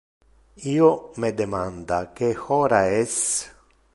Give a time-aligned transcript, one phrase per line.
[0.71, 0.87] Io
[1.25, 3.21] me demanda que hora es.